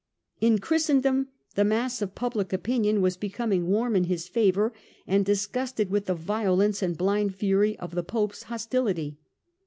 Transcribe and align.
In 0.39 0.57
Christendom 0.57 1.27
the 1.53 1.63
mass 1.63 2.01
of 2.01 2.15
public 2.15 2.51
opinion 2.51 3.01
was 3.03 3.15
becoming 3.17 3.67
warm 3.67 3.95
in 3.95 4.05
his 4.05 4.27
favour 4.27 4.73
and 5.05 5.23
disgusted 5.23 5.91
with 5.91 6.05
the 6.07 6.15
violence 6.15 6.81
and 6.81 6.97
blind 6.97 7.35
fury 7.35 7.77
of 7.77 7.93
the 7.93 8.01
Pope's 8.01 8.41
hostility. 8.49 9.19